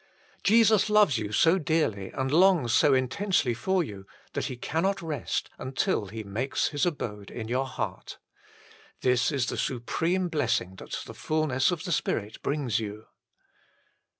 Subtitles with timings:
[0.43, 5.51] Jesus loves you so dearly and longs so intensely for you that He cannot rest
[5.59, 8.17] until He makes His abode in your heart.
[9.01, 13.05] This is the supreme blessing that the fulness of the Spirit brings you.